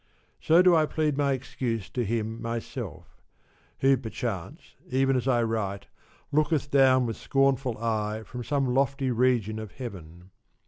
So 0.39 0.63
do 0.63 0.75
I 0.75 0.87
plead 0.87 1.15
my 1.15 1.33
excuse 1.33 1.87
to 1.91 2.03
him 2.03 2.43
himself, 2.43 3.21
who 3.81 3.97
perchance, 3.97 4.73
even 4.89 5.15
as 5.15 5.27
I 5.27 5.43
write, 5.43 5.85
looketh 6.31 6.71
down 6.71 7.05
with 7.05 7.17
scornful 7.17 7.77
eye 7.77 8.23
from 8.25 8.43
some 8.43 8.73
lofty 8.73 9.11
region 9.11 9.59
of 9.59 9.73
heaven. 9.73 10.31